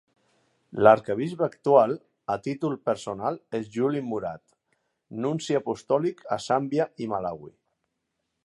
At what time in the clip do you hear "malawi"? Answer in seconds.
7.17-7.55